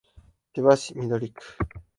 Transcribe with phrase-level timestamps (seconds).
[0.55, 1.43] 千葉市緑区